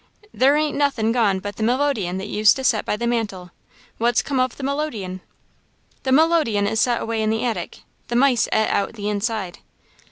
[0.33, 3.51] There ain't nothin' gone but the melodeon that used to set by the mantel.
[3.99, 5.21] What's come of the melodeon?"
[6.01, 7.83] "The melodeon is set away in the attic.
[8.07, 9.59] The mice et out the inside."